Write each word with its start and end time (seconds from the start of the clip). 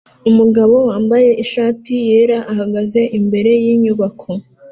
Umugabo 0.29 0.75
wambaye 0.89 1.29
ishati 1.43 1.93
yera 2.09 2.37
ahagaze 2.51 3.01
imbere 3.19 3.51
yinyubako 3.63 4.29